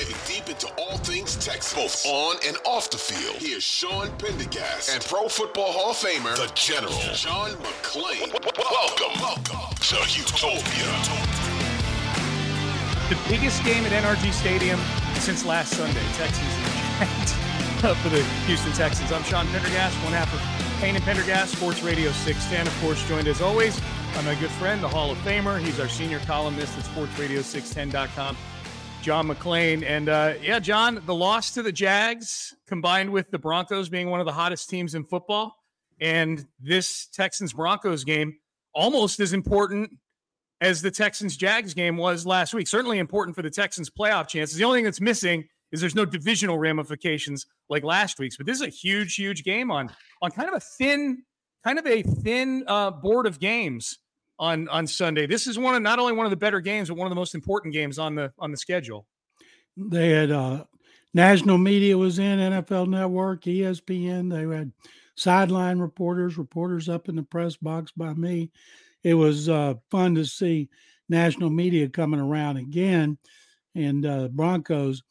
[0.00, 3.36] diving deep into all things Texas, both on and off the field.
[3.36, 8.32] Here's Sean Pendergast and Pro Football Hall of Famer, the General, John McClain.
[8.58, 10.90] Welcome, welcome to Utopia.
[13.08, 14.80] The biggest game at NRG Stadium
[15.18, 16.02] since last Sunday.
[16.14, 16.54] Texans
[17.00, 19.12] and for the Houston Texans.
[19.12, 20.40] I'm Sean Pendergast, one half of
[20.80, 22.66] Payne and Pendergast, Sports Radio 610.
[22.66, 23.78] Of course, joined as always
[24.14, 25.60] by my good friend, the Hall of Famer.
[25.60, 28.36] He's our senior columnist at sportsradio610.com,
[29.02, 29.82] John McClain.
[29.82, 34.20] And uh, yeah, John, the loss to the Jags combined with the Broncos being one
[34.20, 35.56] of the hottest teams in football,
[36.00, 38.36] and this Texans Broncos game
[38.74, 39.90] almost as important
[40.60, 42.68] as the Texans Jags game was last week.
[42.68, 44.56] Certainly important for the Texans playoff chances.
[44.56, 48.36] The only thing that's missing is there's no divisional ramifications like last week's.
[48.36, 49.90] But this is a huge, huge game on
[50.20, 51.22] on kind of a thin,
[51.64, 53.98] kind of a thin uh, board of games
[54.40, 55.28] on on Sunday.
[55.28, 57.16] This is one of not only one of the better games, but one of the
[57.16, 59.06] most important games on the on the schedule.
[59.76, 60.64] They had uh,
[61.14, 64.30] national media was in NFL Network, ESPN.
[64.30, 64.72] They had
[65.14, 68.50] sideline reporters, reporters up in the press box by me
[69.02, 70.68] it was uh, fun to see
[71.08, 73.18] national media coming around again.
[73.74, 75.02] And uh, Broncos,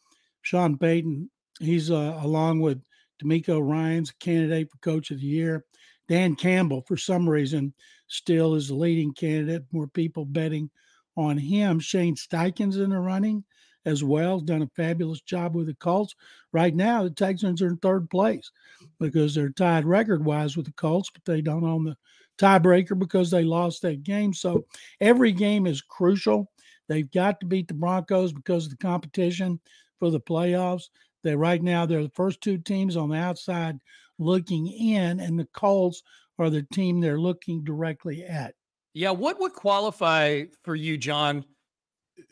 [0.41, 1.29] Sean Payton,
[1.59, 2.81] he's uh, along with
[3.23, 5.65] DeMeco Ryans, candidate for Coach of the Year.
[6.07, 7.73] Dan Campbell, for some reason,
[8.09, 9.63] still is the leading candidate.
[9.71, 10.69] More people betting
[11.15, 11.79] on him.
[11.79, 13.43] Shane Steichen's in the running
[13.85, 14.39] as well.
[14.39, 16.15] Done a fabulous job with the Colts.
[16.51, 18.51] Right now, the Texans are in third place
[18.99, 21.97] because they're tied record wise with the Colts, but they don't own the
[22.37, 24.33] tiebreaker because they lost that game.
[24.33, 24.65] So
[24.99, 26.51] every game is crucial.
[26.87, 29.59] They've got to beat the Broncos because of the competition
[29.99, 30.89] for the playoffs.
[31.23, 33.77] They right now they're the first two teams on the outside
[34.17, 36.01] looking in, and the Colts
[36.39, 38.55] are the team they're looking directly at.
[38.93, 41.45] Yeah, what would qualify for you, John?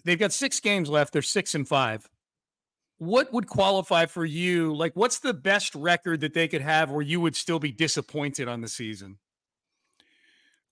[0.04, 1.14] They've got six games left.
[1.14, 2.08] They're six and five.
[2.98, 4.74] What would qualify for you?
[4.74, 8.48] Like, what's the best record that they could have where you would still be disappointed
[8.48, 9.20] on the season?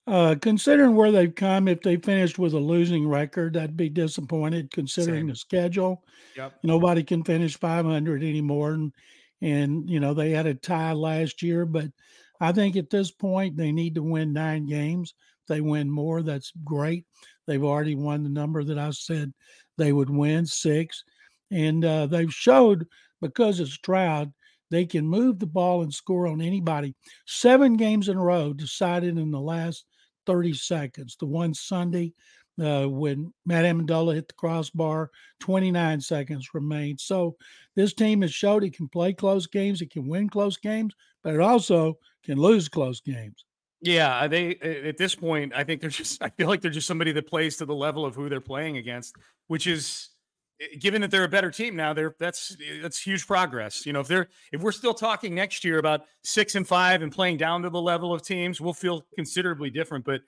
[0.07, 4.71] Uh, considering where they've come, if they finished with a losing record, I'd be disappointed.
[4.71, 5.27] Considering Same.
[5.29, 6.03] the schedule,
[6.35, 6.53] yep.
[6.61, 8.93] nobody can finish 500 anymore, and
[9.41, 11.65] and you know they had a tie last year.
[11.65, 11.87] But
[12.39, 15.13] I think at this point they need to win nine games.
[15.43, 17.05] If they win more, that's great.
[17.47, 19.33] They've already won the number that I said
[19.77, 21.03] they would win six,
[21.51, 22.87] and uh, they've showed
[23.21, 24.33] because it's Stroud
[24.71, 26.95] they can move the ball and score on anybody.
[27.27, 29.85] Seven games in a row decided in the last
[30.25, 31.15] 30 seconds.
[31.19, 32.13] The one Sunday
[32.61, 35.11] uh, when Matt Ammendola hit the crossbar,
[35.41, 36.99] 29 seconds remained.
[36.99, 37.35] So
[37.75, 40.93] this team has showed it can play close games, it can win close games,
[41.25, 43.45] but it also can lose close games.
[43.81, 44.55] Yeah, they
[44.85, 46.23] at this point, I think they're just.
[46.23, 48.77] I feel like they're just somebody that plays to the level of who they're playing
[48.77, 49.15] against,
[49.47, 50.09] which is
[50.79, 53.85] given that they're a better team now, they're that's that's huge progress.
[53.85, 57.11] You know, if they're if we're still talking next year about six and five and
[57.11, 60.05] playing down to the level of teams, we'll feel considerably different.
[60.05, 60.21] But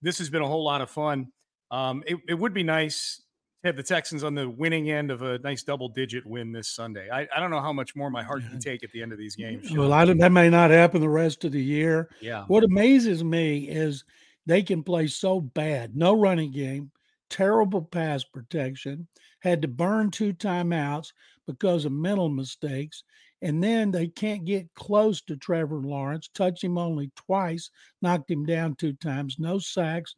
[0.00, 1.26] this has been a whole lot of fun.
[1.72, 3.20] Um, it, it would be nice
[3.66, 7.10] have the Texans on the winning end of a nice double digit win this Sunday.
[7.10, 9.18] I, I don't know how much more my heart can take at the end of
[9.18, 9.60] these mm-hmm.
[9.60, 9.76] games.
[9.76, 12.08] Well, I that may not happen the rest of the year.
[12.20, 12.44] Yeah.
[12.46, 14.04] What amazes me is
[14.46, 16.90] they can play so bad, no running game,
[17.28, 19.06] terrible pass protection,
[19.40, 21.12] had to burn two timeouts
[21.46, 23.02] because of mental mistakes.
[23.42, 27.70] And then they can't get close to Trevor Lawrence, touch him only twice,
[28.00, 30.16] knocked him down two times, no sacks.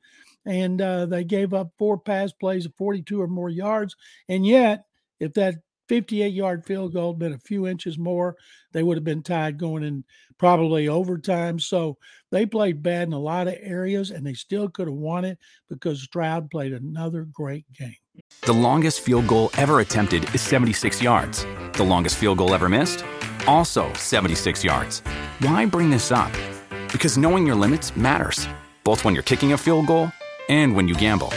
[0.49, 3.95] And uh, they gave up four pass plays of 42 or more yards.
[4.31, 4.85] And yet,
[5.21, 5.57] if that
[5.89, 8.35] 58 yard field goal had been a few inches more,
[8.73, 10.05] they would have been tied going in
[10.39, 11.59] probably overtime.
[11.59, 11.99] So
[12.31, 15.39] they played bad in a lot of areas and they still could have won it
[15.69, 17.97] because Stroud played another great game.
[18.43, 21.45] The longest field goal ever attempted is 76 yards.
[21.75, 23.05] The longest field goal ever missed?
[23.47, 25.01] Also 76 yards.
[25.41, 26.33] Why bring this up?
[26.91, 28.49] Because knowing your limits matters,
[28.85, 30.11] both when you're kicking a field goal
[30.49, 31.29] and when you gamble.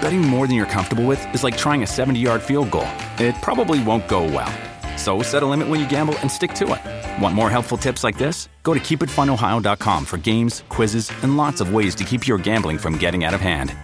[0.00, 2.88] Betting more than you're comfortable with is like trying a 70 yard field goal.
[3.18, 4.52] It probably won't go well.
[4.96, 7.22] So set a limit when you gamble and stick to it.
[7.22, 8.48] Want more helpful tips like this?
[8.62, 12.98] Go to keepitfunohio.com for games, quizzes, and lots of ways to keep your gambling from
[12.98, 13.76] getting out of hand.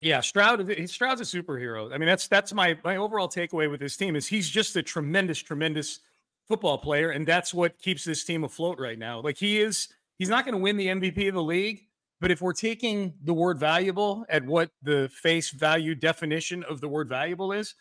[0.00, 0.58] Yeah, Stroud.
[0.88, 1.94] Stroud's a superhero.
[1.94, 4.82] I mean, that's that's my my overall takeaway with this team is he's just a
[4.82, 6.00] tremendous, tremendous
[6.48, 9.20] football player, and that's what keeps this team afloat right now.
[9.20, 9.88] Like he is,
[10.18, 11.82] he's not going to win the MVP of the league,
[12.22, 16.86] but if we're taking the word valuable at what the face value definition of the
[16.86, 17.74] word valuable is,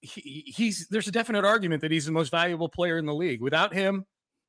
[0.00, 3.42] he, he's there's a definite argument that he's the most valuable player in the league.
[3.42, 4.06] Without him,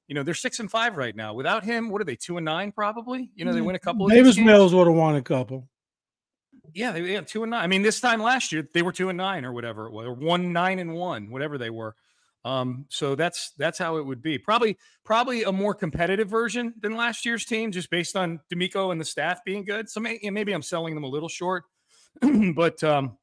[0.07, 1.33] you know, they're six and five right now.
[1.33, 2.15] Without him, what are they?
[2.15, 3.31] Two and nine, probably.
[3.33, 3.65] You know, they mm-hmm.
[3.65, 4.07] win a couple.
[4.07, 5.67] Davis Mills would have won a couple.
[6.75, 7.63] Yeah, they had two and nine.
[7.63, 10.05] I mean, this time last year they were two and nine or whatever it was,
[10.05, 11.95] or one nine and one, whatever they were.
[12.45, 14.37] Um, so that's that's how it would be.
[14.37, 18.99] Probably probably a more competitive version than last year's team, just based on DeMeco and
[18.99, 19.89] the staff being good.
[19.89, 21.65] So may, maybe I'm selling them a little short,
[22.55, 23.17] but um,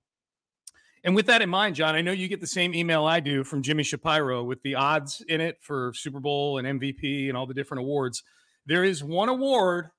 [1.03, 3.45] and with that in mind, John, I know you get the same email I do
[3.45, 7.47] from Jimmy Shapiro with the odds in it for Super Bowl and MVP and all
[7.47, 8.23] the different awards.
[8.67, 9.91] There is one award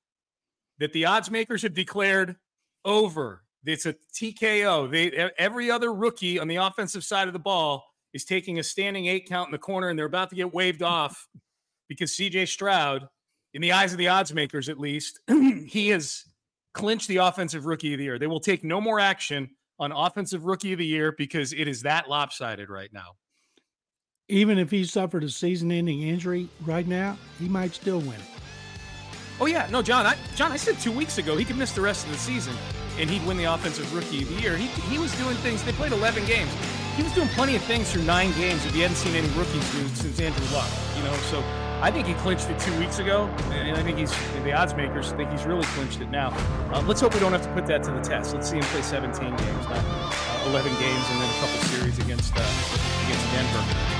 [0.79, 2.35] that the odds makers have declared
[2.85, 3.43] over.
[3.65, 4.91] It's a TKO.
[4.91, 7.85] They every other rookie on the offensive side of the ball
[8.17, 10.81] is taking a standing eight count in the corner, and they're about to get waved
[10.81, 11.27] off
[11.87, 13.07] because CJ Stroud,
[13.53, 15.19] in the eyes of the odds makers at least,
[15.67, 16.23] he has
[16.73, 18.17] clinched the offensive rookie of the year.
[18.17, 21.83] They will take no more action on offensive rookie of the year because it is
[21.83, 23.11] that lopsided right now.
[24.29, 28.41] Even if he suffered a season-ending injury right now, he might still win it.
[29.39, 30.07] Oh yeah, no, John.
[30.07, 32.55] I, John, I said two weeks ago he could miss the rest of the season
[32.97, 34.57] and he'd win the offensive rookie of the year.
[34.57, 35.63] He he was doing things.
[35.63, 36.51] They played 11 games
[36.97, 39.71] he was doing plenty of things through nine games if you hadn't seen any rookies
[39.71, 40.67] do since Andrew Luck.
[40.97, 41.43] You know, so
[41.79, 44.11] I think he clinched it two weeks ago, and I think he's
[44.43, 46.29] the odds makers think he's really clinched it now.
[46.73, 48.33] Uh, let's hope we don't have to put that to the test.
[48.33, 51.99] Let's see him play 17 games, not uh, 11 games, and then a couple series
[51.99, 52.41] against uh,
[53.05, 53.96] against Denver.